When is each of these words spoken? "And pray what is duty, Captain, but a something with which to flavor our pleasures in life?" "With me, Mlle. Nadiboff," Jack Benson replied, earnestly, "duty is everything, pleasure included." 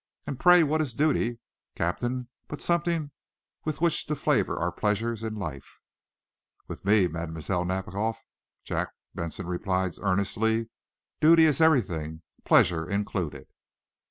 "And 0.25 0.39
pray 0.39 0.63
what 0.63 0.81
is 0.81 0.95
duty, 0.95 1.37
Captain, 1.75 2.27
but 2.47 2.57
a 2.57 2.63
something 2.63 3.11
with 3.65 3.81
which 3.81 4.07
to 4.07 4.15
flavor 4.15 4.57
our 4.57 4.71
pleasures 4.71 5.21
in 5.21 5.35
life?" 5.35 5.77
"With 6.67 6.83
me, 6.83 7.07
Mlle. 7.07 7.65
Nadiboff," 7.65 8.17
Jack 8.63 8.93
Benson 9.13 9.45
replied, 9.45 9.91
earnestly, 10.01 10.69
"duty 11.19 11.43
is 11.43 11.61
everything, 11.61 12.23
pleasure 12.43 12.89
included." 12.89 13.45